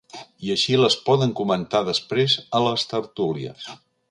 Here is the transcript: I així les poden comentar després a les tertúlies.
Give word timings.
I 0.45 0.53
així 0.53 0.77
les 0.79 0.95
poden 1.09 1.35
comentar 1.41 1.83
després 1.93 2.39
a 2.61 2.63
les 2.69 2.89
tertúlies. 2.97 3.71